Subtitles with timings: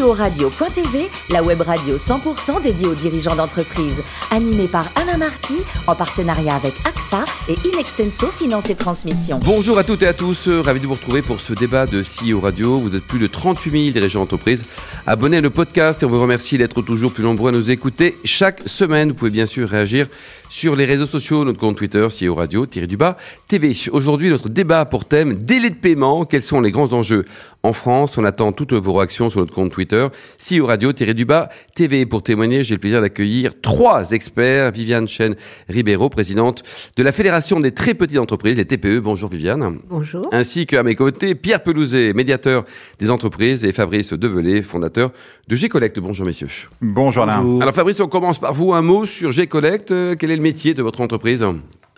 [0.00, 4.02] CEO-radio.tv, la web radio 100% dédiée aux dirigeants d'entreprise.
[4.30, 9.40] Animée par Alain Marty, en partenariat avec AXA et Inextenso Finance et Transmission.
[9.44, 12.40] Bonjour à toutes et à tous, ravi de vous retrouver pour ce débat de CEO
[12.40, 12.78] Radio.
[12.78, 14.64] Vous êtes plus de 38 000 dirigeants d'entreprise.
[15.06, 18.16] Abonnez à le podcast et on vous remercie d'être toujours plus nombreux à nous écouter
[18.24, 19.10] chaque semaine.
[19.10, 20.06] Vous pouvez bien sûr réagir
[20.50, 23.16] sur les réseaux sociaux, notre compte Twitter, CEO Radio, du bas,
[23.48, 23.72] TV.
[23.92, 26.24] Aujourd'hui, notre débat pour thème délai de paiement.
[26.24, 27.24] Quels sont les grands enjeux
[27.62, 28.18] en France?
[28.18, 30.08] On attend toutes vos réactions sur notre compte Twitter,
[30.38, 32.04] CEO Radio, du bas, TV.
[32.04, 34.72] Pour témoigner, j'ai le plaisir d'accueillir trois experts.
[34.72, 35.36] Viviane Chen
[35.68, 36.64] Ribeiro, présidente
[36.96, 38.98] de la Fédération des très petites entreprises, les TPE.
[38.98, 39.78] Bonjour Viviane.
[39.88, 40.28] Bonjour.
[40.32, 42.64] Ainsi qu'à mes côtés, Pierre Pelouzet, médiateur
[42.98, 45.12] des entreprises, et Fabrice Develay, fondateur
[45.50, 45.98] de G-Collect.
[45.98, 46.48] Bonjour messieurs.
[46.80, 47.60] Bonjour Alain.
[47.60, 48.72] Alors Fabrice, on commence par vous.
[48.72, 49.92] Un mot sur G-Collect.
[50.16, 51.44] Quel est le métier de votre entreprise?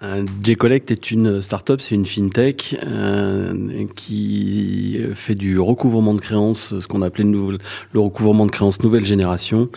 [0.02, 6.76] Euh, J-Collect est une start-up, c'est une fintech euh, qui fait du recouvrement de créances,
[6.80, 7.58] ce qu'on appelait le,
[7.92, 9.68] le, recouvrement de créances nouvelle génération,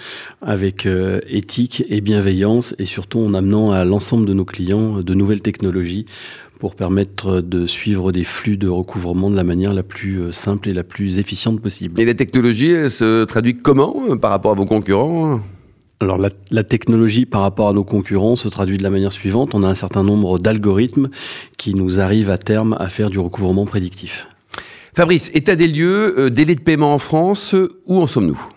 [0.41, 5.13] avec euh, éthique et bienveillance, et surtout en amenant à l'ensemble de nos clients de
[5.13, 6.07] nouvelles technologies
[6.59, 10.69] pour permettre de suivre des flux de recouvrement de la manière la plus euh, simple
[10.69, 11.99] et la plus efficiente possible.
[11.99, 15.41] Et les technologies, elles se traduisent comment euh, par rapport à vos concurrents
[16.01, 19.55] alors la, la, technologie par rapport à nos concurrents se traduit de la manière suivante.
[19.55, 21.09] On a un certain nombre d'algorithmes
[21.57, 24.27] qui nous arrivent à terme à faire du recouvrement prédictif.
[24.93, 28.54] Fabrice, état des lieux, euh, délai de paiement en France, où en sommes-nous?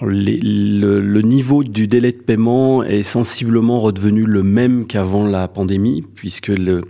[0.00, 6.48] Le, niveau du délai de paiement est sensiblement redevenu le même qu'avant la pandémie, puisque
[6.48, 6.82] le,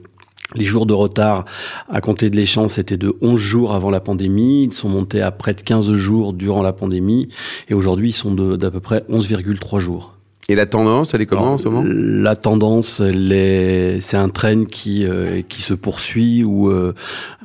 [0.54, 1.44] les jours de retard
[1.88, 4.64] à compter de l'échéance étaient de 11 jours avant la pandémie.
[4.64, 7.28] Ils sont montés à près de 15 jours durant la pandémie.
[7.68, 10.17] Et aujourd'hui, ils sont d'à peu près 11,3 jours.
[10.50, 11.84] Et la tendance, elle est comment en ce moment?
[11.86, 16.42] La tendance, c'est un train qui euh, qui se poursuit.
[16.42, 16.94] Où euh,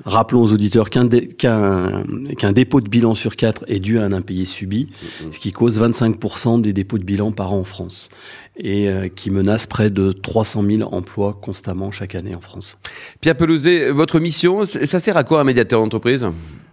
[0.05, 2.03] rappelons aux auditeurs qu'un qu'un
[2.37, 5.31] qu'un dépôt de bilan sur quatre est dû à un impayé subi, mm-hmm.
[5.33, 8.07] ce qui cause 25% des dépôts de bilan par an en France
[8.55, 12.77] et euh, qui menace près de 300 000 emplois constamment chaque année en France.
[13.19, 16.25] Pierre Pelouzet, votre mission, ça sert à quoi un médiateur d'entreprise?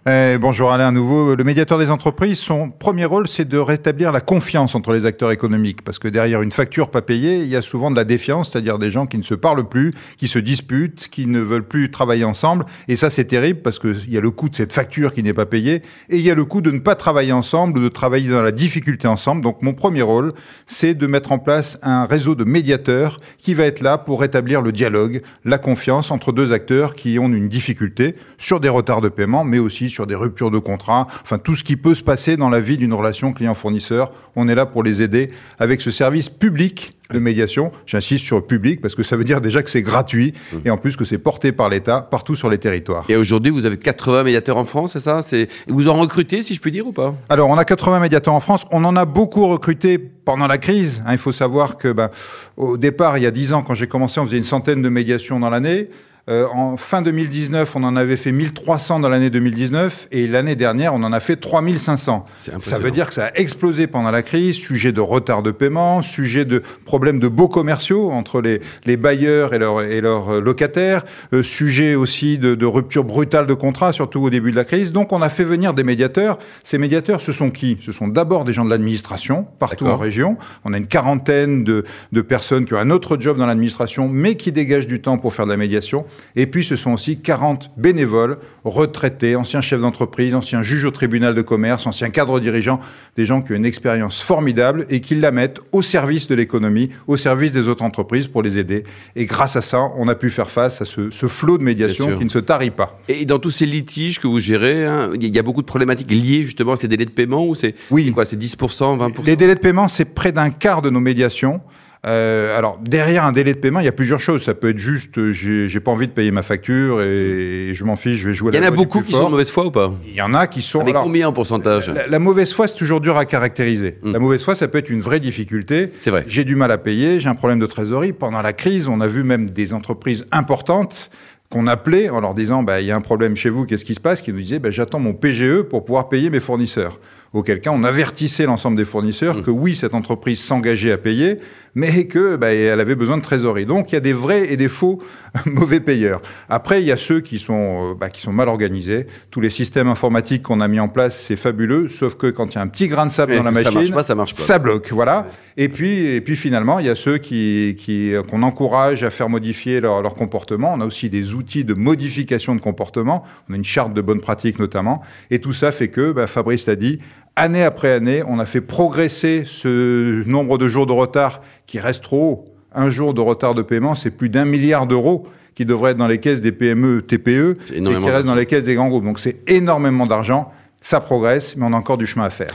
[0.07, 1.35] Eh, bonjour Alain, à nouveau.
[1.35, 5.31] Le médiateur des entreprises, son premier rôle, c'est de rétablir la confiance entre les acteurs
[5.31, 5.83] économiques.
[5.83, 8.79] Parce que derrière une facture pas payée, il y a souvent de la défiance, c'est-à-dire
[8.79, 12.25] des gens qui ne se parlent plus, qui se disputent, qui ne veulent plus travailler
[12.25, 12.65] ensemble.
[12.89, 15.35] Et ça, c'est terrible parce qu'il y a le coût de cette facture qui n'est
[15.35, 18.31] pas payée et il y a le coût de ne pas travailler ensemble, de travailler
[18.31, 19.43] dans la difficulté ensemble.
[19.43, 20.33] Donc mon premier rôle,
[20.65, 24.63] c'est de mettre en place un réseau de médiateurs qui va être là pour rétablir
[24.63, 29.11] le dialogue, la confiance entre deux acteurs qui ont une difficulté sur des retards de
[29.11, 32.37] paiement, mais aussi sur des ruptures de contrat, enfin tout ce qui peut se passer
[32.37, 34.13] dans la vie d'une relation client-fournisseur.
[34.37, 37.73] On est là pour les aider avec ce service public de médiation.
[37.87, 40.57] J'insiste sur public parce que ça veut dire déjà que c'est gratuit mmh.
[40.65, 43.05] et en plus que c'est porté par l'État partout sur les territoires.
[43.09, 45.23] Et aujourd'hui, vous avez 80 médiateurs en France, c'est ça?
[45.23, 47.15] C'est vous en recrutez, si je puis dire, ou pas?
[47.29, 48.65] Alors, on a 80 médiateurs en France.
[48.71, 51.03] On en a beaucoup recruté pendant la crise.
[51.07, 51.13] Hein.
[51.13, 52.11] il faut savoir que, ben,
[52.57, 54.89] au départ, il y a 10 ans, quand j'ai commencé, on faisait une centaine de
[54.89, 55.89] médiations dans l'année.
[56.29, 60.95] Euh, en fin 2019, on en avait fait 1300 dans l'année 2019 et l'année dernière,
[60.95, 62.25] on en a fait 3500.
[62.37, 66.03] Ça veut dire que ça a explosé pendant la crise, sujet de retard de paiement,
[66.03, 70.41] sujet de problèmes de beaux commerciaux entre les, les bailleurs et leurs et leurs euh,
[70.41, 74.65] locataires, euh, sujet aussi de, de, rupture brutale de contrat, surtout au début de la
[74.65, 74.93] crise.
[74.93, 76.39] Donc on a fait venir des médiateurs.
[76.63, 77.79] Ces médiateurs, ce sont qui?
[77.85, 80.37] Ce sont d'abord des gens de l'administration, partout en région.
[80.65, 84.35] On a une quarantaine de, de personnes qui ont un autre job dans l'administration, mais
[84.35, 86.05] qui dégagent du temps pour faire de la médiation.
[86.37, 91.35] Et puis, ce sont aussi 40 bénévoles, retraités, anciens chefs d'entreprise, anciens juges au tribunal
[91.35, 92.81] de commerce, anciens cadres dirigeants,
[93.17, 96.91] des gens qui ont une expérience formidable et qui la mettent au service de l'économie,
[97.07, 98.85] au service des autres entreprises pour les aider.
[99.17, 102.17] Et grâce à ça, on a pu faire face à ce, ce flot de médiation
[102.17, 103.01] qui ne se tarit pas.
[103.09, 106.11] Et dans tous ces litiges que vous gérez, hein, il y a beaucoup de problématiques
[106.11, 108.13] liées justement à ces délais de paiement ou c'est oui.
[108.13, 108.57] quoi C'est 10%,
[108.99, 111.61] 20% Les délais de paiement, c'est près d'un quart de nos médiations.
[112.07, 114.43] Euh, alors derrière un délai de paiement, il y a plusieurs choses.
[114.43, 117.97] Ça peut être juste, euh, j'ai pas envie de payer ma facture et, je m'en
[117.97, 118.53] fiche, je vais jouer.
[118.55, 119.93] Il y en a beaucoup qui sont de mauvaise foi ou pas?
[120.07, 120.81] Il y en a qui sont.
[120.81, 121.91] Avec combien en pourcentage?
[121.91, 123.99] la, mauvaise foi, c'est toujours dur à caractériser.
[124.03, 124.13] Hmm.
[124.13, 125.93] La mauvaise foi, ça peut être une vraie difficulté.
[126.01, 126.25] C'est vrai.
[126.27, 128.13] J'ai du mal à payer, j'ai un problème de trésorerie.
[128.13, 131.11] Pendant la crise, on a vu même des entreprises importantes
[131.51, 133.95] qu'on appelait en leur disant bah il y a un problème chez vous, qu'est-ce qui
[133.95, 134.23] se passe?
[134.23, 136.99] Qui nous disaient bah, j'attends mon PGE pour pouvoir payer mes fournisseurs
[137.33, 139.43] auquel cas on avertissait l'ensemble des fournisseurs mmh.
[139.43, 141.37] que oui, cette entreprise s'engageait à payer,
[141.75, 143.67] mais que bah, elle avait besoin de trésorerie.
[143.67, 145.01] Donc il y a des vrais et des faux
[145.47, 146.23] mauvais payeurs.
[146.49, 149.07] Après, il y a ceux qui sont, euh, bah, qui sont mal organisés.
[149.31, 152.55] Tous les systèmes informatiques qu'on a mis en place, c'est fabuleux, sauf que quand il
[152.57, 154.43] y a un petit grain de sable dans la machine, marche pas, ça marche pas.
[154.43, 155.27] Ça bloque, voilà.
[155.57, 159.29] Et puis, et puis finalement, il y a ceux qui, qui qu'on encourage à faire
[159.29, 160.73] modifier leur, leur comportement.
[160.75, 163.25] On a aussi des outils de modification de comportement.
[163.49, 165.03] On a une charte de bonnes pratiques notamment.
[165.31, 166.99] Et tout ça fait que, bah, Fabrice l'a dit,
[167.41, 172.03] année après année, on a fait progresser ce nombre de jours de retard qui reste
[172.03, 172.45] trop haut.
[172.73, 176.07] Un jour de retard de paiement, c'est plus d'un milliard d'euros qui devraient être dans
[176.07, 179.05] les caisses des PME, TPE, et qui restent dans les caisses des grands groupes.
[179.05, 182.55] Donc c'est énormément d'argent, ça progresse, mais on a encore du chemin à faire.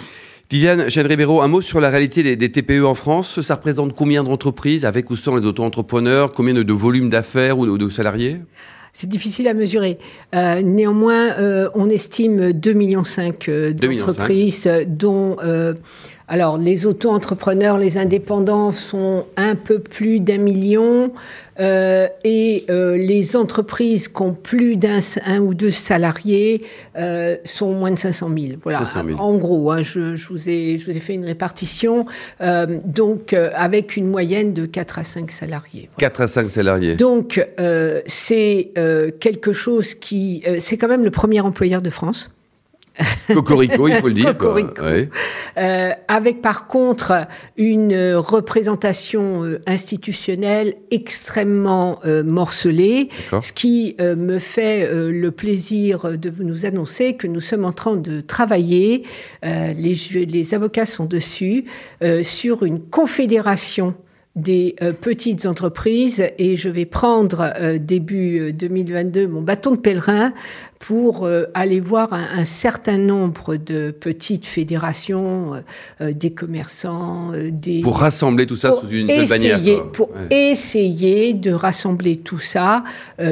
[0.52, 3.42] Viviane Ribeiro, un mot sur la réalité des, TPE en France.
[3.42, 6.32] Ça représente combien d'entreprises, avec ou sans les auto-entrepreneurs?
[6.32, 8.40] Combien de, de volume d'affaires ou de, salariés?
[8.96, 10.00] C'est difficile à mesurer.
[10.34, 13.04] Euh, néanmoins, euh, on estime 2,5 millions
[13.50, 15.36] euh, d'entreprises, dont
[16.28, 21.12] alors, les auto-entrepreneurs, les indépendants sont un peu plus d'un million
[21.60, 26.64] euh, et euh, les entreprises qui ont plus d'un un ou deux salariés
[26.98, 28.54] euh, sont moins de 500 000.
[28.64, 28.82] Voilà,
[29.20, 32.08] en gros, hein, je, je, vous ai, je vous ai fait une répartition,
[32.42, 35.90] euh, donc euh, avec une moyenne de 4 à 5 salariés.
[35.96, 36.10] Voilà.
[36.10, 36.96] 4 à 5 salariés.
[36.96, 37.46] Donc,
[38.08, 38.72] c'est
[39.20, 40.44] quelque chose qui...
[40.60, 42.32] c'est quand même le premier employeur de France.
[43.34, 44.36] Cocorico, il faut le dire.
[45.58, 47.28] Euh, avec par contre
[47.58, 53.10] une représentation euh, institutionnelle extrêmement euh, morcelée,
[53.42, 57.72] ce qui euh, me fait euh, le plaisir de vous annoncer que nous sommes en
[57.72, 59.04] train de travailler,
[59.44, 61.66] les, les avocats sont dessus,
[62.24, 63.96] sur une confédération
[64.36, 69.78] des euh, petites entreprises et je vais prendre euh, début 2022 euh, mon bâton de
[69.78, 70.34] pèlerin
[70.80, 75.54] pour aller voir un, certain nombre de petites fédérations,
[76.00, 77.82] des commerçants, des...
[77.82, 79.92] Pour rassembler tout ça sous une seule bannière.
[79.94, 82.84] Pour essayer de rassembler tout ça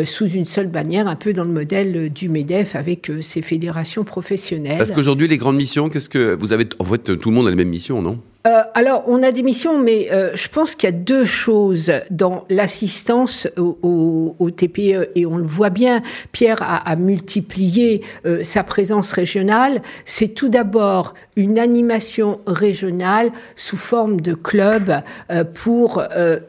[0.04, 4.80] sous une seule bannière, un peu dans le modèle du MEDEF avec ces fédérations professionnelles.
[4.80, 6.68] Parce qu'aujourd'hui, les grandes missions, qu'est-ce que vous avez...
[6.80, 8.18] En fait, tout le monde a les mêmes missions, non?
[8.46, 11.94] Euh, alors, on a des missions, mais euh, je pense qu'il y a deux choses
[12.10, 16.02] dans l'assistance au, au, TPE, et on le voit bien,
[16.34, 19.82] Pierre a, multiplié euh, sa présence régionale.
[20.04, 25.02] C'est tout d'abord une animation régionale sous forme de club
[25.32, 26.40] euh, pour euh,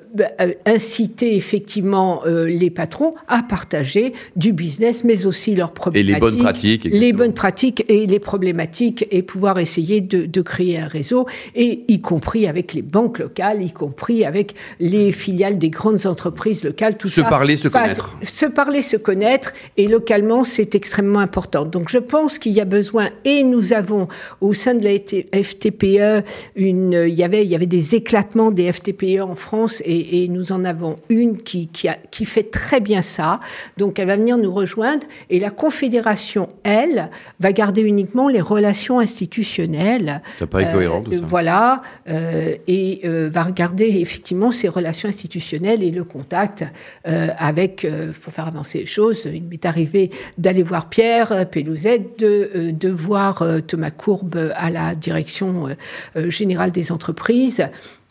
[0.40, 6.10] euh, inciter effectivement les patrons à partager du business, mais aussi leurs problématiques.
[6.10, 6.84] Et les bonnes pratiques.
[6.84, 11.84] Les bonnes pratiques et les problématiques, et pouvoir essayer de, de, créer un réseau, et
[11.88, 16.96] y compris avec les banques locales, y compris avec les filiales des grandes entreprises locales,
[16.96, 17.25] tout se ça.
[17.25, 18.16] Se parler, se connaître.
[18.22, 21.64] Se parler, se connaître, et localement, c'est extrêmement important.
[21.64, 24.08] Donc je pense qu'il y a besoin, et nous avons
[24.40, 26.26] au sein de la FTPE,
[26.56, 30.29] une, il, y avait, il y avait des éclatements des FTPE en France et, et
[30.29, 33.41] nous en avons une qui, qui, a, qui, fait très bien ça.
[33.76, 37.11] Donc elle va venir nous rejoindre et la Confédération, elle,
[37.41, 40.23] va garder uniquement les relations institutionnelles.
[40.38, 41.19] Ça paraît cohérent tout ça.
[41.19, 46.65] Euh, voilà, euh, et euh, va regarder effectivement ces relations institutionnelles et le contact
[47.06, 49.29] euh, avec, euh, pour faire avancer les choses.
[49.32, 55.69] Il m'est arrivé d'aller voir Pierre Pelouzet, de, de voir Thomas Courbe à la direction
[55.69, 55.75] euh,
[56.16, 57.66] euh, générale des entreprises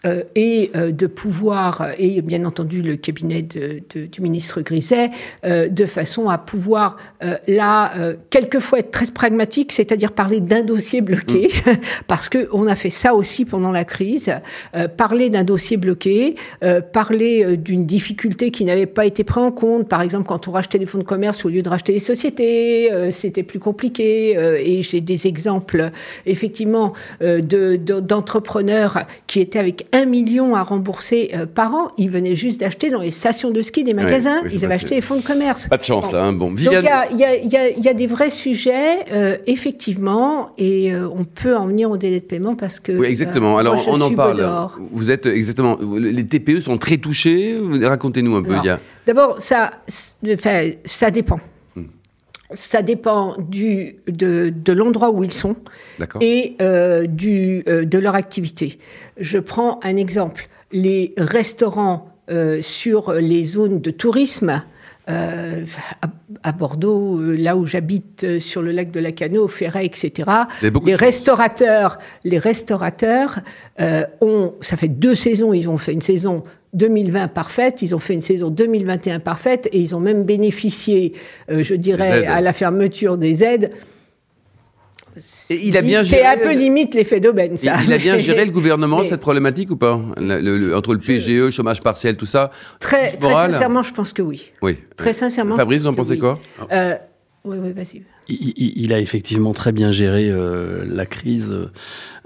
[0.06, 5.12] euh, et euh, de pouvoir, et bien entendu le cabinet de, de, du ministre Griset,
[5.46, 10.62] euh, de façon à pouvoir, euh, là, euh, quelquefois être très pragmatique, c'est-à-dire parler d'un
[10.62, 11.72] dossier bloqué, mmh.
[12.08, 14.32] parce que on a fait ça aussi pendant la crise,
[14.98, 16.36] parler d'un dossier bloqué,
[16.92, 20.80] parler d'une difficulté qui n'avait pas été prise en compte, par exemple quand on rachetait
[20.80, 25.02] des fonds de commerce au lieu de racheter des sociétés, c'était plus compliqué, et j'ai
[25.02, 25.92] des exemples
[26.26, 31.92] effectivement d'entrepreneurs de, qui étaient avec un million à rembourser euh, par an.
[31.98, 34.42] Ils venaient juste d'acheter dans les stations de ski des magasins.
[34.44, 35.68] Oui, oui, ils avaient acheté les fonds de commerce.
[35.68, 36.18] Pas de chance bon.
[36.18, 36.24] là.
[36.24, 36.34] Hein.
[36.34, 36.52] Bon.
[36.52, 41.56] Donc il y, y, y a, des vrais sujets, euh, effectivement, et euh, on peut
[41.56, 42.92] en venir au délai de paiement parce que.
[42.92, 43.58] Oui, exactement.
[43.58, 44.44] Alors moi, on en parle.
[44.92, 45.78] Vous êtes exactement.
[45.98, 47.56] Les TPE sont très touchés.
[47.82, 48.56] Racontez-nous un peu.
[49.06, 51.40] D'abord, ça, ça dépend
[52.54, 55.56] ça dépend du, de, de l'endroit où ils sont
[56.22, 58.80] et euh, du, euh, de leur activité.
[59.18, 60.50] Je prends un exemple.
[60.72, 64.64] Les restaurants euh, sur les zones de tourisme,
[65.10, 65.66] euh,
[66.02, 66.08] à,
[66.44, 70.32] à, Bordeaux, euh, là où j'habite, euh, sur le lac de Lacano, Ferret, etc.
[70.62, 73.40] Les restaurateurs, les restaurateurs
[73.82, 78.00] euh, ont, ça fait deux saisons, ils ont fait une saison 2020 parfaite, ils ont
[78.00, 81.14] fait une saison 2021 parfaite et ils ont même bénéficié,
[81.50, 83.72] euh, je dirais, à la fermeture des aides.
[85.50, 86.24] Et il a bien géré.
[86.24, 87.76] C'est un peu limite l'effet d'aubaine, ça.
[87.86, 89.10] Il a bien géré le gouvernement mais...
[89.10, 90.02] cette problématique ou pas?
[90.18, 92.50] Le, le, Entre le PGE, chômage partiel, tout ça.
[92.80, 94.52] Très, très sincèrement, je pense que oui.
[94.62, 94.78] Oui.
[94.98, 95.56] Très sincèrement.
[95.56, 96.20] Fabrice, vous en pensez oui.
[96.20, 96.40] quoi?
[96.72, 96.96] Euh,
[97.46, 98.02] Oui, oui, vas-y.
[98.30, 101.54] Il, il, a effectivement très bien géré euh, la crise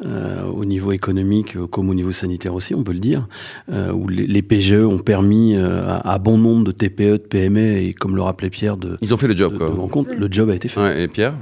[0.05, 3.27] euh, au niveau économique euh, comme au niveau sanitaire aussi, on peut le dire,
[3.71, 7.17] euh, où les, les, PGE ont permis euh, à, à, bon nombre de TPE, de
[7.17, 9.69] PME et comme le rappelait Pierre de ils ont fait le job de, quoi.
[9.69, 10.79] De compte, le job a été fait.
[10.79, 11.33] Ouais, et Pierre?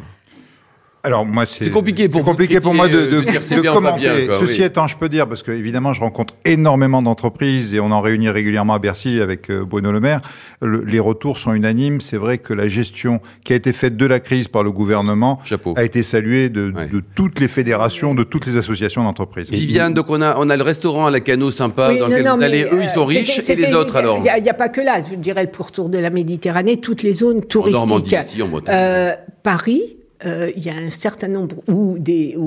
[1.05, 4.25] Alors moi, c'est compliqué pour, compliqué pour moi de, de, de, de commenter.
[4.25, 4.63] Bien, Ceci oui.
[4.65, 8.29] étant, je peux dire parce que évidemment, je rencontre énormément d'entreprises et on en réunit
[8.29, 10.21] régulièrement à Bercy avec euh, Bruno Le Maire.
[10.61, 12.01] Le, les retours sont unanimes.
[12.01, 15.39] C'est vrai que la gestion qui a été faite de la crise par le gouvernement
[15.43, 15.75] Chapeau.
[15.77, 16.87] a été saluée de, ouais.
[16.87, 19.51] de, toutes les fédérations, de toutes les associations d'entreprises.
[19.51, 22.11] Viviane, donc on a on a le restaurant à la Cano sympa oui, dans non,
[22.11, 22.63] lequel non, vous allez.
[22.63, 24.17] Eux, ils sont riches et les autres alors.
[24.17, 25.01] Il n'y a, a, pas que là.
[25.07, 27.83] Je dirais le pourtour de la Méditerranée, toutes les zones touristiques.
[27.83, 28.75] En Normandie, ici, en Bretagne.
[28.75, 32.37] Euh, Paris euh, il y a un certain nombre, ou des,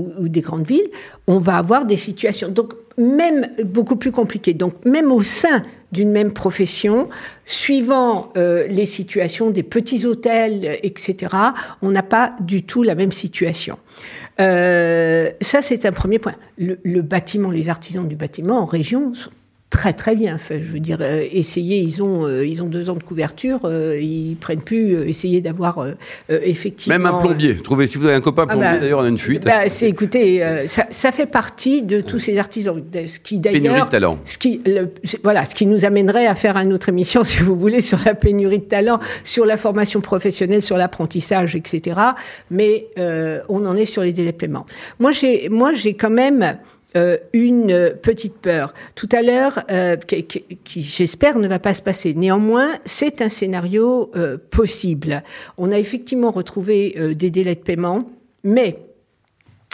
[0.40, 0.88] grandes villes,
[1.26, 2.48] on va avoir des situations.
[2.48, 4.54] Donc, même beaucoup plus compliquées.
[4.54, 7.08] Donc, même au sein d'une même profession,
[7.44, 11.34] suivant euh, les situations des petits hôtels, etc.,
[11.82, 13.78] on n'a pas du tout la même situation.
[14.40, 16.34] Euh, ça, c'est un premier point.
[16.58, 19.30] Le, le, bâtiment, les artisans du bâtiment en région sont
[19.70, 20.34] très très bien.
[20.34, 23.60] Enfin, je veux dire, euh, essayer, ils ont, euh, ils ont deux ans de couverture,
[23.64, 25.92] euh, ils prennent plus, euh, essayer d'avoir euh,
[26.28, 26.98] effectivement.
[26.98, 27.56] Même un plombier.
[27.56, 29.44] Trouvez, si vous avez un copain plombier, ah bah, d'ailleurs, on a une fuite.
[29.44, 32.82] Bah, c'est, écoutez, ça, ça, fait partie de tous ces artisans.
[32.92, 33.62] Ce qui d'ailleurs.
[33.62, 34.18] Pénurie de talent.
[34.25, 34.90] Ce qui, le,
[35.22, 38.14] voilà, ce qui nous amènerait à faire une autre émission, si vous voulez, sur la
[38.14, 42.00] pénurie de talent, sur la formation professionnelle, sur l'apprentissage, etc.
[42.50, 42.87] Mais
[43.48, 44.64] on en est sur les délais de paiement.
[44.98, 46.58] Moi, j'ai, moi, j'ai quand même
[46.97, 48.73] euh, une petite peur.
[48.95, 52.14] Tout à l'heure, euh, qui, j'espère ne va pas se passer.
[52.14, 55.23] Néanmoins, c'est un scénario euh, possible.
[55.59, 58.11] On a effectivement retrouvé euh, des délais de paiement,
[58.42, 58.78] mais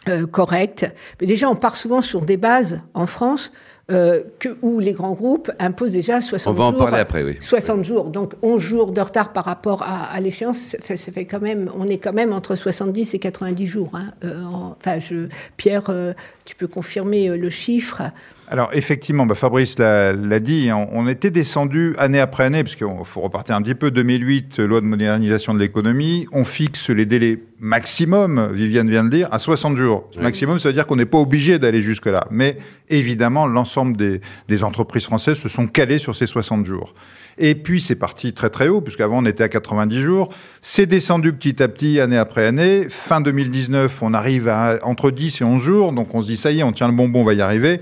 [0.08, 0.86] euh, corrects.
[1.20, 3.52] Mais déjà, on part souvent sur des bases en France
[3.90, 6.64] euh, que, où les grands groupes imposent déjà 60 jours.
[6.66, 7.36] On va en parler après, oui.
[7.40, 8.04] 60 jours.
[8.04, 11.70] Donc 11 jours de retard par rapport à, à l'échéance, ça, ça, fait quand même,
[11.76, 13.90] on est quand même entre 70 et 90 jours.
[13.94, 14.12] Hein.
[14.24, 14.42] Euh,
[14.80, 16.14] enfin, je, Pierre, euh,
[16.46, 18.02] tu peux confirmer euh, le chiffre
[18.48, 22.86] alors effectivement, bah Fabrice l'a dit, on, on, était descendu année après année, parce qu'il
[23.04, 27.40] faut repartir un petit peu, 2008, loi de modernisation de l'économie, on fixe les délais
[27.58, 30.10] maximum, Viviane vient de dire, à 60 jours.
[30.16, 30.22] Oui.
[30.22, 32.26] Maximum, ça veut dire qu'on n'est pas obligé d'aller jusque-là.
[32.30, 32.58] Mais
[32.90, 36.94] évidemment, l'ensemble des, des, entreprises françaises se sont calées sur ces 60 jours.
[37.38, 40.28] Et puis c'est parti très très haut, puisqu'avant on était à 90 jours.
[40.60, 42.86] C'est descendu petit à petit, année après année.
[42.90, 46.52] Fin 2019, on arrive à entre 10 et 11 jours, donc on se dit ça
[46.52, 47.80] y est, on tient le bonbon, on va y arriver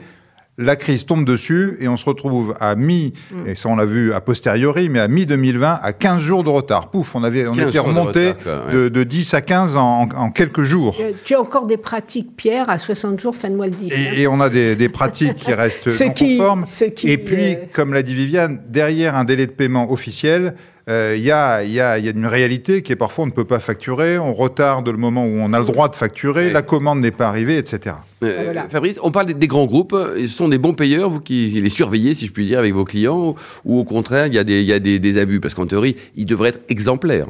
[0.58, 3.46] la crise tombe dessus et on se retrouve à mi, mm.
[3.48, 6.90] et ça on l'a vu a posteriori, mais à mi-2020, à 15 jours de retard.
[6.90, 10.30] Pouf, on, avait, on était remonté de, retard, de, de, 10 à 15 en, en,
[10.30, 10.96] quelques jours.
[11.24, 13.92] Tu as encore des pratiques, Pierre, à 60 jours, fin de mois le 10.
[13.92, 14.12] Et, hein.
[14.16, 16.64] et on a des, des pratiques qui restent non qui, conformes.
[16.94, 17.56] Qui, et puis, euh...
[17.72, 20.54] comme l'a dit Viviane, derrière un délai de paiement officiel,
[20.88, 23.32] il euh, y, a, y, a, y, a, une réalité qui est parfois on ne
[23.32, 26.52] peut pas facturer, on retarde le moment où on a le droit de facturer, oui.
[26.52, 27.96] la commande n'est pas arrivée, etc.
[28.24, 28.68] Euh, ah, voilà.
[28.68, 31.68] Fabrice, on parle des, des, grands groupes, ce sont des bons payeurs, vous qui les
[31.68, 33.34] surveillez, si je puis dire, avec vos clients, ou,
[33.64, 35.38] ou au contraire, il y a, des, y a des, des abus?
[35.38, 37.28] Parce qu'en théorie, ils devraient être exemplaires.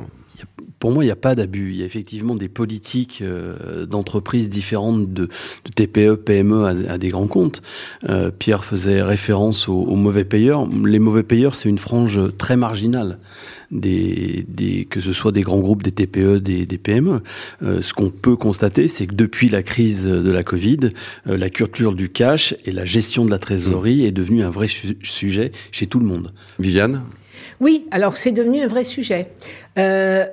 [0.82, 1.70] Pour moi, il n'y a pas d'abus.
[1.70, 6.98] Il y a effectivement des politiques euh, d'entreprises différentes de, de, TPE, PME à, à,
[6.98, 7.62] des grands comptes.
[8.08, 10.66] Euh, Pierre faisait référence aux, aux, mauvais payeurs.
[10.84, 13.20] Les mauvais payeurs, c'est une frange très marginale.
[13.70, 17.22] Des, des, que ce soit des grands groupes, des TPE, des, des PME.
[17.62, 20.90] Euh, ce qu'on peut constater, c'est que depuis la crise de la Covid,
[21.28, 24.06] euh, la culture du cash et la gestion de la trésorerie mmh.
[24.06, 26.32] est devenue un vrai su sujet chez tout le monde.
[26.58, 27.04] Viviane?
[27.60, 29.28] Oui, alors c'est devenu un vrai sujet.
[29.78, 30.26] Euh,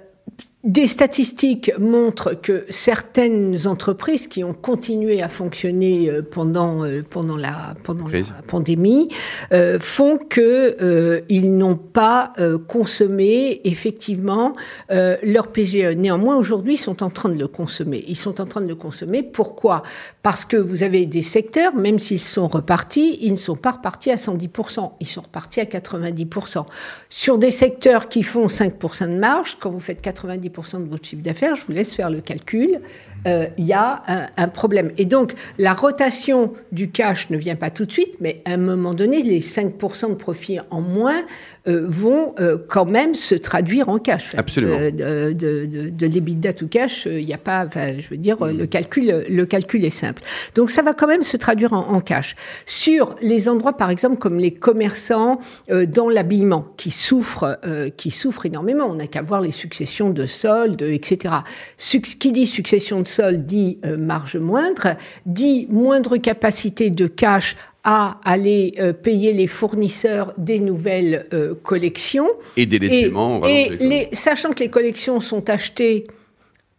[0.66, 7.38] des statistiques montrent que certaines entreprises qui ont continué à fonctionner euh, pendant euh, pendant
[7.38, 9.08] la pendant la pandémie
[9.54, 14.54] euh, font que euh, ils n'ont pas euh, consommé effectivement
[14.90, 15.96] leur PGE.
[15.96, 18.04] Néanmoins, aujourd'hui, ils sont en train de le consommer.
[18.08, 19.24] Ils sont en train de le consommer.
[19.24, 19.84] Pourquoi?
[20.24, 24.12] Parce que vous avez des secteurs, même s'ils sont repartis, ils ne sont pas repartis
[24.12, 26.66] à 110% Ils sont repartis à 90%
[27.10, 30.49] Sur des secteurs qui font 5% de marge, quand vous faites 90
[30.80, 32.80] de votre chiffre d'affaires, je vous laisse faire le calcul,
[33.28, 34.92] euh, il y a un, un, problème.
[34.98, 38.58] Et donc, la rotation du cash ne vient pas tout de suite, mais à un
[38.58, 41.24] moment donné, les 5% de profit en moins
[41.68, 44.34] euh, vont euh, quand même se traduire en cash.
[44.36, 44.78] Absolument.
[44.80, 48.42] Euh, de, de, de, de l'EBITDA to cash, il n'y a pas, je veux dire,
[48.42, 48.58] mmh.
[48.58, 50.24] le, calcul, le calcul est simple.
[50.56, 52.36] Donc, ça va quand même se traduire en, en cash.
[52.66, 57.60] Sur les endroits, par exemple, comme les commerçants dans l'habillement, qui souffrent,
[57.98, 58.86] qui souffrent énormément.
[58.86, 61.36] On n'a qu'à voir les successions de soldes, etc.
[61.78, 68.20] Suc qui dit succession de soldes dit marge moindre, dit moindre capacité de cash à
[68.24, 72.28] aller euh, payer les fournisseurs des nouvelles euh, collections.
[72.58, 76.06] Et des et, paiement, et les, sachant que les collections sont achetées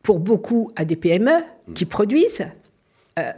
[0.02, 1.42] pour beaucoup à des PME
[1.74, 2.46] qui produisent,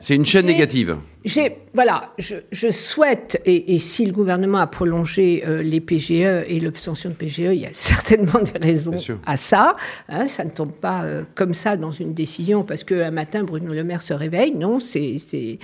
[0.00, 0.96] C'est une chaîne négative.
[1.24, 6.10] J'ai, voilà, je, je souhaite, et, et si le gouvernement a prolongé euh, les PGE
[6.12, 9.76] et l'obtention de PGE, il y a certainement des raisons à ça.
[10.08, 13.72] hein, ça ne tombe pas euh, comme ça dans une décision parce qu'un matin Bruno
[13.72, 14.52] Le Maire se réveille.
[14.56, 15.58] Non, c'est c'est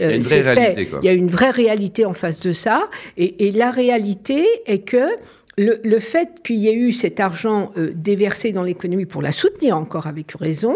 [0.00, 0.18] euh,
[0.90, 1.00] quoi.
[1.02, 2.84] Il y a une vraie réalité en face de ça,
[3.16, 5.04] et, et la réalité est que
[5.58, 9.32] le, le fait qu'il y ait eu cet argent euh, déversé dans l'économie pour la
[9.32, 10.74] soutenir encore avec raison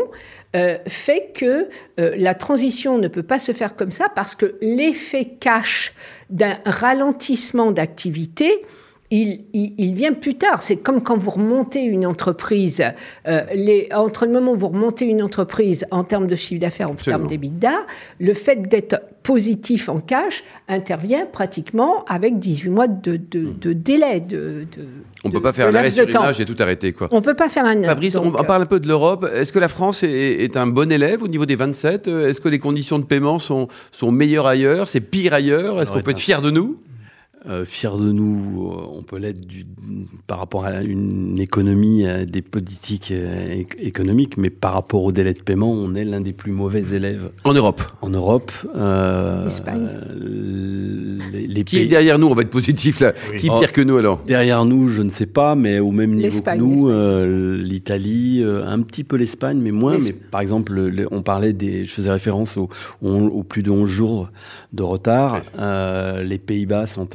[0.55, 1.69] euh, fait que
[1.99, 5.95] euh, la transition ne peut pas se faire comme ça parce que l'effet cash
[6.31, 8.63] d'un ralentissement d'activité
[9.11, 10.63] il, il, il vient plus tard.
[10.63, 12.83] C'est comme quand vous remontez une entreprise.
[13.29, 16.91] euh, les, entre le moment où vous remontez une entreprise en termes de chiffre d'affaires,
[16.91, 17.85] en termes d'EBITDA,
[18.19, 24.21] le fait d'être positif en cash intervient pratiquement avec 18 mois de, de, de délai.
[24.21, 24.87] De, de-
[25.25, 26.23] On de- peut pas faire un arrêt sur temps.
[26.25, 27.09] image et tout arrêter, quoi.
[27.11, 29.27] On peut pas faire un Fabrice, on, donc, on parle un peu de l'Europe.
[29.35, 32.49] Est-ce que la France est, est un bon élève au niveau des 27 Est-ce que
[32.49, 34.89] les conditions de paiement sont, sont meilleures ailleurs?
[34.89, 35.81] C'est pire ailleurs?
[35.81, 36.79] Est-ce qu'on peut être fier de nous?
[37.47, 39.67] Euh, fier de nous, euh, on peut l'être du-
[40.27, 45.13] par rapport à une économie, à des politiques euh, éc- économiques, mais par rapport au
[45.13, 47.83] délai de paiement, on est l'un des plus mauvais élèves En Europe.
[48.01, 48.51] en Europe.
[48.77, 49.87] Euh, L'Espagne.
[49.87, 53.13] euh, les, les Qui est pays derrière nous On va être positif là.
[53.39, 53.61] Qui est Oh.
[53.61, 54.23] pire que nous alors?
[54.27, 58.67] Derrière nous, je ne sais pas, mais au même niveau que nous, euh, l'Italie, euh,
[58.67, 59.99] un petit peu l'Espagne, mais moins.
[59.99, 62.71] Mais par exemple, le- on parlait des, je faisais référence aux
[63.03, 64.31] au, au plus de 11 jours
[64.73, 65.43] de retard.
[65.59, 67.07] Euh, les Pays-Bas sont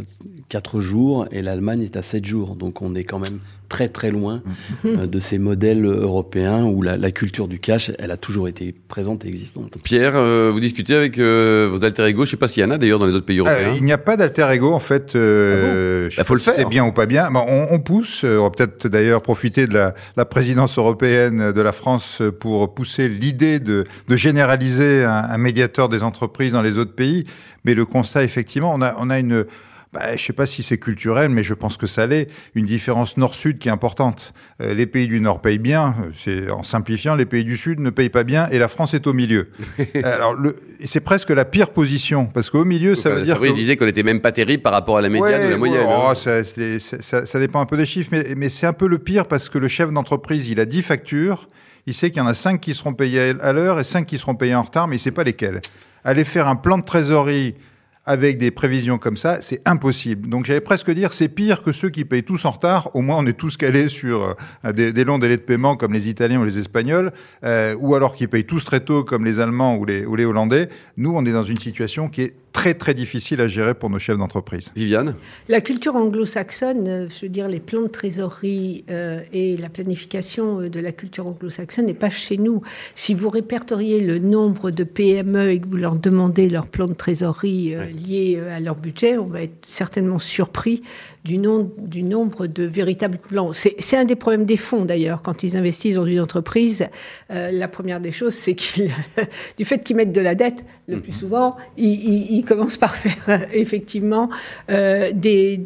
[0.50, 2.56] 4 jours et l'Allemagne est à 7 jours.
[2.56, 4.42] Donc on est quand même très très loin
[4.84, 8.74] euh, de ces modèles européens où la, la culture du cash, elle a toujours été
[8.88, 9.78] présente et existante.
[9.84, 12.26] Pierre, euh, vous discutez avec euh, vos alter ego.
[12.26, 13.74] Je sais pas s'il y en a d'ailleurs dans les autres pays Euh, européens.
[13.78, 15.16] il n'y a pas d'alter ego en fait.
[15.16, 16.56] Euh, je sais Bah, faut le si faire.
[16.56, 17.30] C'est bien ou pas bien.
[17.30, 18.24] Bon, on, on pousse.
[18.24, 23.08] On va peut-être d'ailleurs profiter de la, la présidence européenne de la France pour pousser
[23.08, 27.26] l'idée de, de généraliser un, un médiateur des entreprises dans les autres pays.
[27.66, 29.46] Mais le constat, effectivement, on a, on a une
[29.92, 33.18] bah, je sais pas si c'est culturel, mais je pense que ça l'est, une différence
[33.18, 34.34] nord-sud qui est importante.
[34.62, 37.80] Euh, les pays du nord payent bien, euh, c'est en simplifiant, les pays du sud
[37.80, 39.50] ne payent pas bien, et la France est au milieu.
[40.04, 43.58] Alors, le- c'est presque la pire position, parce qu'au milieu, ça veut dire Fabrice que...
[43.58, 45.86] disait qu'on était même pas terrible par rapport à la médiane ou la moyenne.
[45.88, 46.10] ouais, hein.
[46.12, 49.00] oh, ça, ça- ça dépend un peu des chiffres, mais, mais c'est un peu le
[49.00, 51.50] pire parce que le chef d'entreprise, il a 10 factures,
[51.88, 54.20] il sait qu'il y en a 5 qui seront payées à l'heure et 5 qui
[54.20, 55.62] seront payées en retard, mais il sait pas lesquelles.
[56.04, 57.56] Aller faire un plan de trésorerie
[58.06, 60.30] avec des prévisions comme ça, c'est impossible.
[60.30, 62.96] Donc j'allais presque dire, c'est pire que ceux qui payent tous en retard.
[62.96, 64.36] Au moins, on est tous calés sur
[64.66, 67.12] euh, des, longs délais de paiement comme les Italiens ou les Espagnols,
[67.44, 70.26] euh, ou alors qui payent tous très tôt comme les Allemands ou les, ou les
[70.26, 70.70] Hollandais.
[70.98, 74.00] Nous, on est dans une situation qui est très très difficile à gérer pour nos
[74.00, 74.72] chefs d'entreprise.
[74.76, 75.16] Viviane
[75.48, 80.62] La culture anglo-saxonne, euh, je veux dire, les plans de trésorerie euh, et la planification
[80.62, 82.62] euh, de la culture anglo-saxonne n'est pas chez nous.
[82.96, 86.94] Si vous répertoriez le nombre de PME et que vous leur demandez leur plan de
[86.94, 90.82] trésorerie euh, lié à leur budget, on va être certainement surpris
[91.26, 93.52] du, nom- du nombre de véritables plans.
[93.52, 95.22] C'est un des problèmes des fonds d'ailleurs.
[95.22, 96.88] Quand ils investissent dans une entreprise,
[97.32, 98.90] euh, la première des choses, c'est qu'ils,
[99.58, 102.96] du fait qu'ils mettent de la dette, le plus souvent, ils, ils- ils commencent par
[102.96, 104.30] faire euh, effectivement
[104.70, 105.58] euh, des,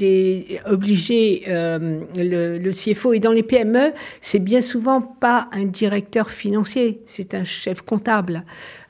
[1.48, 3.13] euh, le, le CFO.
[3.13, 8.44] Et dans les PME, c'est bien souvent pas un directeur financier, c'est un chef comptable.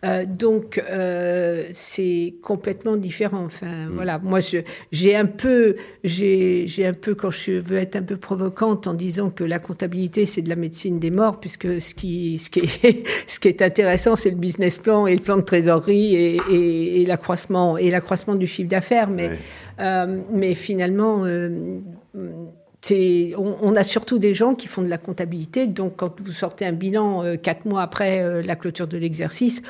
[0.03, 3.43] Euh, donc euh, c'est complètement différent.
[3.45, 4.39] Enfin voilà, moi
[4.91, 9.29] j'ai un peu, j'ai un peu quand je veux être un peu provocante en disant
[9.29, 13.07] que la comptabilité c'est de la médecine des morts, puisque ce qui ce qui est
[13.27, 17.01] ce qui est intéressant c'est le business plan et le plan de trésorerie et, et,
[17.01, 19.37] et l'accroissement et l'accroissement du chiffre d'affaires, mais Ouais.
[19.79, 21.23] euh, mais finalement.
[22.91, 26.65] on, on a surtout des gens qui font de la comptabilité, donc quand vous sortez
[26.65, 29.61] un bilan euh, quatre mois après euh, la clôture de l'exercice,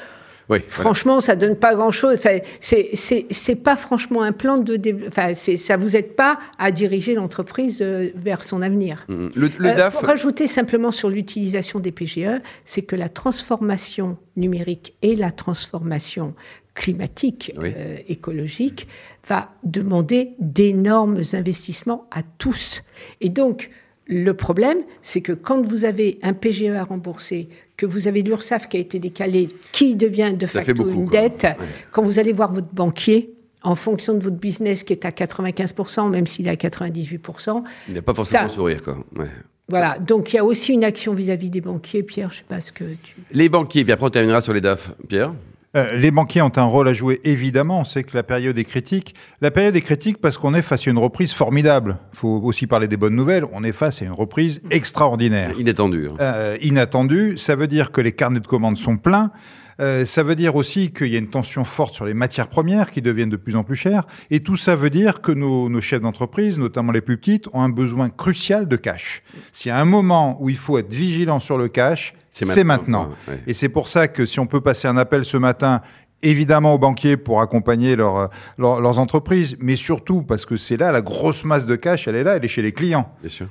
[0.50, 0.60] Oui.
[0.60, 0.64] voilà.
[0.70, 2.16] Franchement, ça donne pas grand-chose.
[2.16, 6.72] Enfin, c'est pas franchement un plan de dév- enfin c'est ça vous aide pas à
[6.72, 9.06] diriger l'entreprise euh, vers son avenir.
[9.08, 9.28] Mm.
[9.36, 14.18] Le, le Euh, DAF, Pour rajouter simplement sur l'utilisation des PGE, c'est que la transformation
[14.36, 16.34] numérique et la transformation
[16.76, 17.72] climatique, Oui.
[17.78, 18.88] euh, écologique,
[19.28, 22.82] va demander d'énormes investissements à tous.
[23.22, 23.70] Et donc,
[24.14, 28.70] le problème, c'est que quand vous avez un PGE à rembourser, que vous avez l'URSSAF
[28.70, 31.56] qui a été décalé, qui devient de facto beaucoup, une dette, Ouais.
[31.92, 36.10] quand vous allez voir votre banquier, en fonction de votre business qui est à 95%,
[36.10, 38.84] même s'il est à 98%, il n'y a pas forcément ça- sourire.
[38.84, 38.98] Quoi.
[39.18, 39.28] Ouais.
[39.70, 42.04] voilà, donc il y a aussi une action vis-à-vis des banquiers.
[42.04, 43.16] Pierre, je sais pas ce que tu...
[43.32, 44.92] Les banquiers, puis après on terminera sur les DAF.
[45.08, 45.34] Pierre?
[45.76, 47.80] Euh, les banquiers ont un rôle à jouer, évidemment.
[47.82, 49.16] On sait que la période est critique.
[49.42, 51.98] La période est critique parce qu'on est face à une reprise formidable.
[52.14, 53.46] Il faut aussi parler des bonnes nouvelles.
[53.54, 55.60] On est face à une reprise extraordinaire.
[55.60, 56.10] Inattendu.
[56.10, 56.16] hein.
[56.20, 59.32] Euh, inattendu, ça veut dire que les carnets de commandes sont pleins.
[59.80, 62.92] Euh, ça veut dire aussi qu'il y a une tension forte sur les matières premières
[62.92, 64.04] qui deviennent de plus en plus chères.
[64.30, 67.62] Et tout ça veut dire que nos, nos chefs d'entreprise, notamment les plus petites, ont
[67.64, 69.24] un besoin crucial de cash.
[69.52, 72.66] S'il y a un moment où il faut être vigilant sur le cash, c'est maintenant.
[72.66, 73.10] maintenant.
[73.28, 73.44] Ouais, ouais.
[73.48, 75.82] Et c'est pour ça que si on peut passer un appel ce matin
[76.24, 80.92] évidemment aux banquiers pour accompagner leur, leur, leurs entreprises, mais surtout parce que c'est là
[80.92, 83.14] la grosse masse de cash, elle est là, elle est chez les clients.
[83.22, 83.48] Bien sûr.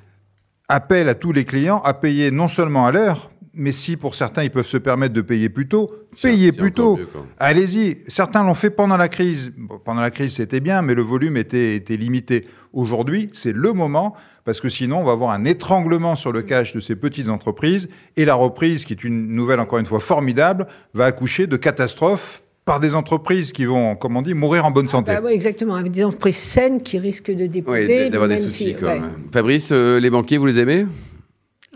[0.69, 4.45] Appel à tous les clients à payer non seulement à l'heure, mais si pour certains
[4.45, 5.91] ils peuvent se permettre de payer plus tôt,
[6.23, 6.99] payez plus tôt.
[7.39, 7.99] Allez-y.
[8.09, 9.53] Certains l'ont fait pendant la crise.
[9.57, 12.47] Bon, pendant la crise, c'était bien, mais le volume était, était limité.
[12.73, 16.73] Aujourd'hui, c'est le moment parce que sinon, on va avoir un étranglement sur le cash
[16.73, 20.67] de ces petites entreprises et la reprise, qui est une nouvelle encore une fois formidable,
[20.95, 24.89] va accoucher de catastrophes par des entreprises qui vont, comme on dit, mourir en bonne
[24.89, 25.13] santé.
[25.13, 28.05] Ah bah oui, exactement, avec des entreprises saines qui risquent de déposer.
[28.05, 28.77] Oui, d'avoir des soucis.
[28.79, 29.01] Si, ouais.
[29.33, 30.87] Fabrice, euh, les banquiers, vous les aimez?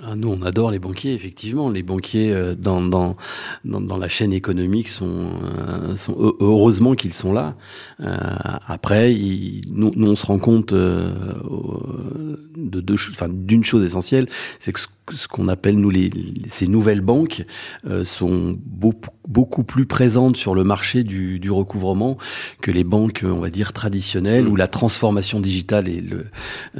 [0.02, 1.70] Ah, nous, on adore les banquiers, effectivement.
[1.70, 3.16] Les banquiers euh, dans, dans,
[3.64, 5.94] dans, la chaîne économique sont, euh,
[6.38, 7.56] heureusement qu'ils sont là.
[8.00, 8.14] Euh,
[8.66, 11.14] après, ils, nous, on se rend compte de
[12.56, 14.28] deux, enfin, d'une chose essentielle,
[14.59, 16.11] c'est que ce ce qu'on appelle nous les,
[16.49, 17.45] ces nouvelles banques
[17.87, 22.19] euh, sont beaucoup, beaucoup plus présentes sur le marché du, du, recouvrement
[22.61, 24.51] que les banques on va dire traditionnelles mmh.
[24.51, 26.27] où la transformation digitale et le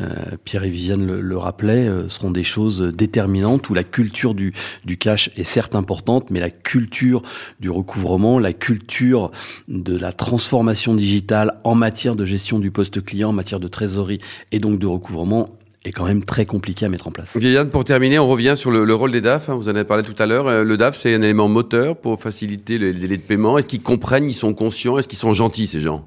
[0.01, 4.35] euh, Pierre et Viviane le, le rappelaient euh, seront des choses déterminantes où la culture
[4.35, 4.53] du,
[4.85, 7.23] du cash est certes importante mais la culture
[7.61, 9.31] du recouvrement la culture
[9.69, 14.19] de la transformation digitale en matière de gestion du poste client en matière de trésorerie
[14.51, 15.49] et donc de recouvrement
[15.87, 17.37] est quand même très compliqué à mettre en place.
[17.37, 19.49] Viviane, pour terminer, on revient sur le, le rôle des DAF.
[19.49, 20.49] Hein, vous en avez parlé tout à l'heure.
[20.49, 23.59] Euh, le DAF, c'est un élément moteur pour faciliter les délais de paiement.
[23.59, 26.05] Est-ce qu'ils comprennent, ils sont conscients, est-ce qu'ils sont gentils, ces gens?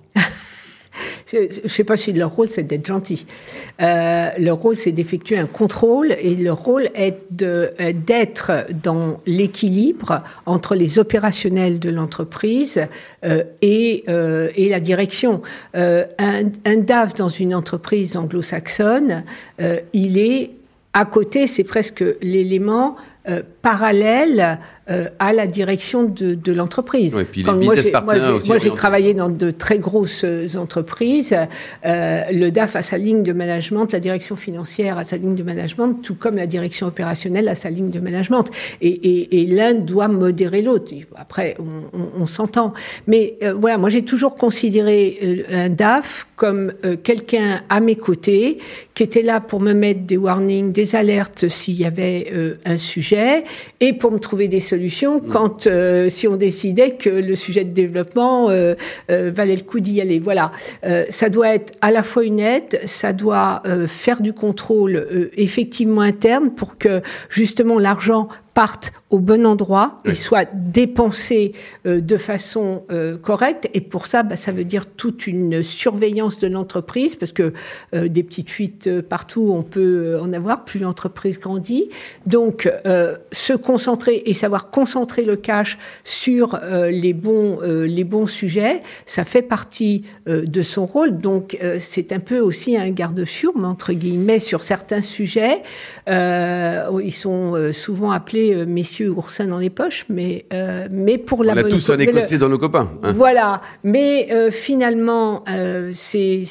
[1.32, 3.26] Je ne sais pas si leur rôle c'est d'être gentil.
[3.82, 10.24] Euh, leur rôle c'est d'effectuer un contrôle et leur rôle est euh, d'être dans l'équilibre
[10.46, 12.82] entre les opérationnels de l'entreprise
[13.26, 14.06] euh, et,
[14.56, 15.42] et la direction.
[15.74, 16.06] Un,
[16.66, 19.24] un, DAF dans une entreprise anglo-saxonne,
[19.94, 20.52] il est
[20.94, 22.96] à côté, c'est presque l'élément
[23.62, 27.16] parallèle euh, à la direction de, de l'entreprise.
[27.16, 27.92] Moi, j'ai,
[28.48, 30.26] moi, j'ai travaillé dans de très grosses
[30.56, 31.36] entreprises.
[31.86, 35.44] Euh, le DAF a sa ligne de management, la direction financière a sa ligne de
[35.44, 38.46] management, tout comme la direction opérationnelle a sa ligne de management.
[38.82, 40.94] Et, et, et l'un doit modérer l'autre.
[41.16, 42.74] Après, on, on, on s'entend.
[43.08, 47.96] Mais euh, voilà, moi j'ai toujours considéré euh, un DAF comme euh, quelqu'un à mes
[47.96, 48.58] côtés
[48.94, 52.34] qui était là pour me mettre des warnings, des alertes s'il y avait
[52.66, 53.44] un sujet
[53.80, 55.30] et pour me trouver des solutions mmh.
[55.30, 58.76] quand, euh, si on décidait que le sujet de développement euh,
[59.12, 60.20] euh, valait le coup d'y aller.
[60.20, 60.52] Voilà.
[61.10, 66.52] Ça doit être à la fois une aide, ça doit faire du contrôle effectivement interne
[66.52, 68.28] pour que justement l'argent
[68.60, 70.12] partent au bon endroit oui.
[70.12, 71.54] et soient dépensés
[71.86, 73.70] euh, de façon euh, correcte.
[73.74, 77.54] Et pour ça, bah, ça veut dire toute une surveillance de l'entreprise, parce que
[77.96, 81.90] euh, des petites fuites partout, on peut en avoir, plus l'entreprise grandit.
[82.26, 82.70] Donc,
[83.32, 89.42] se concentrer et savoir concentrer le cash sur les, bons, les bons sujets, ça fait
[89.42, 91.18] partie de son rôle.
[91.18, 95.62] Donc, c'est un peu aussi un garde-fiourme, entre guillemets, sur certains sujets.
[96.08, 101.54] ils sont souvent appelés euh, messieurs oursins dans les poches, mais, euh, mais pour la
[101.54, 102.92] On a bonne tous un écossais dans nos copains.
[103.04, 103.14] Hein.
[103.14, 106.44] Voilà, mais euh, finalement, euh, c'est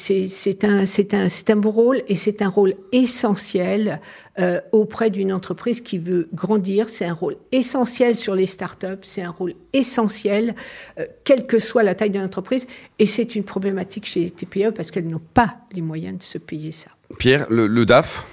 [0.63, 3.99] un, un, un beau rôle et c'est un rôle essentiel
[4.39, 6.89] euh, auprès d'une entreprise qui veut grandir.
[6.89, 10.55] C'est un rôle essentiel sur les startups, c'est un rôle essentiel,
[11.23, 14.91] quelle que soit la taille de l'entreprise, et c'est une problématique chez les TPE parce
[14.91, 16.89] qu'elles n'ont pas les moyens de se payer ça.
[17.17, 18.25] Pierre, le, le DAF?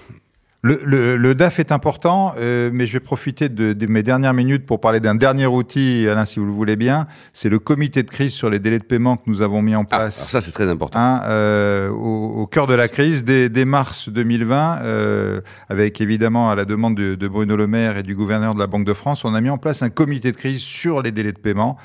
[0.66, 4.34] Le, le, le, DAF est important, euh, mais je vais profiter de, de, mes dernières
[4.34, 7.06] minutes pour parler d'un dernier outil, Alain, si vous le voulez bien.
[7.32, 9.84] C'est le comité de crise sur les délais de paiement que nous avons mis en
[9.84, 10.20] place.
[10.20, 10.98] Ah, ça, c'est très important.
[10.98, 16.50] Hein, euh, au, au, cœur de la crise, dès, dès mars 2020, euh, avec évidemment
[16.50, 18.94] à la demande de, de Bruno Le Maire et du gouverneur de la Banque de
[18.94, 21.76] France, on a mis en place un comité de crise sur les délais de paiement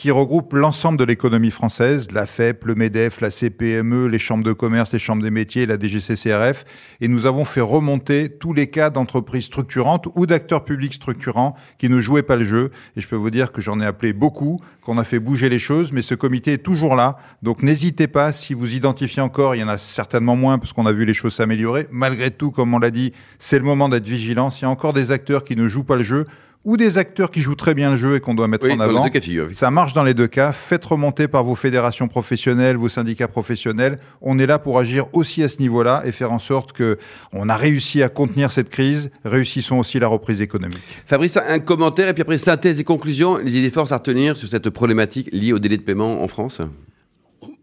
[0.00, 4.54] qui regroupe l'ensemble de l'économie française, la FEP, le MEDEF, la CPME, les chambres de
[4.54, 6.64] commerce, les chambres des métiers, la DGCCRF,
[7.02, 11.90] et nous avons fait remonter tous les cas d'entreprises structurantes ou d'acteurs publics structurants qui
[11.90, 12.70] ne jouaient pas le jeu.
[12.96, 15.58] Et je peux vous dire que j'en ai appelé beaucoup, qu'on a fait bouger les
[15.58, 17.18] choses, mais ce comité est toujours là.
[17.42, 20.86] Donc n'hésitez pas, si vous identifiez encore, il y en a certainement moins parce qu'on
[20.86, 21.88] a vu les choses s'améliorer.
[21.90, 24.48] Malgré tout, comme on l'a dit, c'est le moment d'être vigilant.
[24.48, 26.24] S'il y a encore des acteurs qui ne jouent pas le jeu,
[26.64, 28.80] ou des acteurs qui jouent très bien le jeu et qu'on doit mettre Oui, en
[28.80, 29.08] avant.
[29.08, 29.54] cas oui.
[29.54, 30.52] Ça marche dans les deux cas.
[30.52, 33.98] Faites remonter par vos fédérations professionnelles, vos syndicats professionnels.
[34.20, 36.98] On est là pour agir aussi à ce niveau-là et faire en sorte que
[37.32, 39.10] on a réussi à contenir cette crise.
[39.24, 40.80] Réussissons aussi la reprise économique.
[41.06, 44.48] Fabrice, un commentaire et puis après synthèse et conclusion, les idées forces à retenir sur
[44.48, 46.60] cette problématique liée au délai de paiement en France?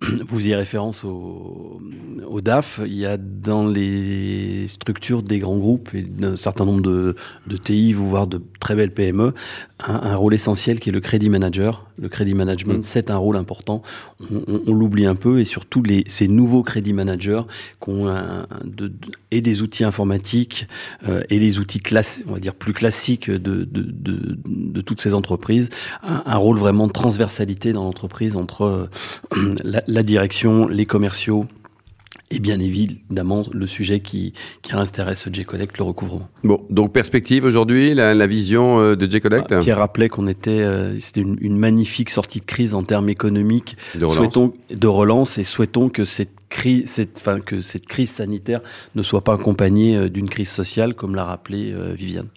[0.29, 1.79] Vous faisiez référence au,
[2.27, 2.79] au DAF.
[2.85, 7.15] Il y a dans les structures des grands groupes et d'un certain nombre de,
[7.47, 9.33] de TI, voire de très belles PME,
[9.87, 11.87] un, un rôle essentiel qui est le crédit manager.
[11.99, 12.83] Le crédit management, Mm.
[12.83, 13.81] c'est un rôle important.
[14.31, 17.41] On, on- on l'oublie un peu et surtout les, ces nouveaux crédits managers
[17.83, 18.95] qui ont un- un- de- de-
[19.31, 20.67] et des outils informatiques
[21.07, 25.01] euh, et les outils class, on va dire plus classiques de, de, de, de toutes
[25.01, 25.69] ces entreprises,
[26.03, 31.45] un, un rôle vraiment de transversalité dans l'entreprise entre euh, la, la direction, les commerciaux
[32.29, 36.27] et bien évidemment le sujet qui, qui intéresse J-Collect, le recouvrement.
[36.43, 40.61] Bon, donc perspective aujourd'hui, la, la vision euh, de J-Collect Ah, Pierre rappelait qu'on était,
[40.61, 44.15] euh, c'était une, une magnifique sortie de crise en termes économiques, de relance.
[44.17, 48.61] souhaitons de relance et souhaitons que cette crise, cette, enfin, que cette crise sanitaire
[48.95, 52.27] ne soit pas accompagnée euh, d'une crise sociale, comme l'a rappelé euh, Viviane.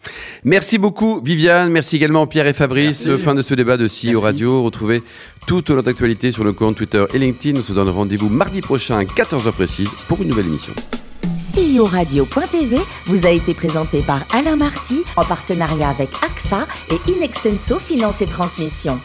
[0.44, 3.06] Merci beaucoup Viviane, merci également Pierre et Fabrice.
[3.06, 3.22] Merci.
[3.22, 4.16] Fin de ce débat de CEO Merci.
[4.16, 4.62] Radio.
[4.62, 5.02] Retrouvez
[5.46, 7.58] toute notre actualité sur le compte Twitter et LinkedIn.
[7.58, 10.72] On se donne rendez-vous mardi prochain à 14h précise pour une nouvelle émission.
[11.38, 17.78] CEO Radio.tv vous a été présenté par Alain Marty en partenariat avec AXA et Inextenso
[17.78, 19.00] Finance et Transmission.